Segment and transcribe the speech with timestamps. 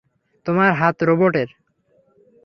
[0.45, 1.49] তোমার হাত রোবটের।